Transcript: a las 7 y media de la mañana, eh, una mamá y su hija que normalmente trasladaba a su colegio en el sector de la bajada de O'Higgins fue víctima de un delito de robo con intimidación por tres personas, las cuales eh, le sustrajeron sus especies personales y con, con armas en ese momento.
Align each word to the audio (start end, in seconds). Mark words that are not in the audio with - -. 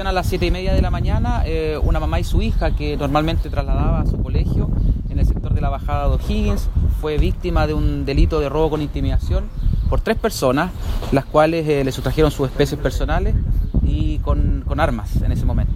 a 0.00 0.12
las 0.12 0.26
7 0.26 0.46
y 0.46 0.50
media 0.50 0.74
de 0.74 0.82
la 0.82 0.90
mañana, 0.90 1.44
eh, 1.46 1.78
una 1.80 2.00
mamá 2.00 2.18
y 2.18 2.24
su 2.24 2.42
hija 2.42 2.72
que 2.72 2.96
normalmente 2.96 3.48
trasladaba 3.48 4.00
a 4.00 4.06
su 4.06 4.20
colegio 4.20 4.68
en 5.08 5.20
el 5.20 5.26
sector 5.26 5.54
de 5.54 5.60
la 5.60 5.68
bajada 5.68 6.08
de 6.08 6.16
O'Higgins 6.16 6.68
fue 7.00 7.16
víctima 7.16 7.68
de 7.68 7.74
un 7.74 8.04
delito 8.04 8.40
de 8.40 8.48
robo 8.48 8.70
con 8.70 8.82
intimidación 8.82 9.44
por 9.88 10.00
tres 10.00 10.16
personas, 10.16 10.72
las 11.12 11.24
cuales 11.24 11.68
eh, 11.68 11.84
le 11.84 11.92
sustrajeron 11.92 12.32
sus 12.32 12.48
especies 12.48 12.80
personales 12.80 13.36
y 13.84 14.18
con, 14.18 14.64
con 14.66 14.80
armas 14.80 15.22
en 15.22 15.30
ese 15.30 15.44
momento. 15.44 15.74